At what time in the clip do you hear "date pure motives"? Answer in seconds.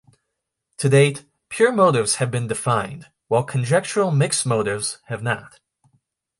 0.89-2.15